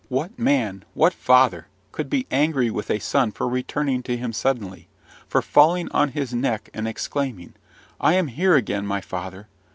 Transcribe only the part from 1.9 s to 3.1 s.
could be angry with a